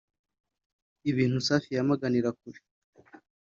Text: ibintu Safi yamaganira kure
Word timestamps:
ibintu 1.09 1.37
Safi 1.47 1.69
yamaganira 1.77 2.29
kure 2.39 2.59